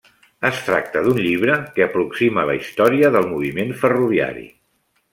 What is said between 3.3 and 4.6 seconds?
moviment ferroviari.